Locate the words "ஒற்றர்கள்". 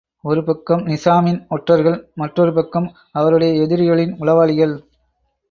1.49-2.11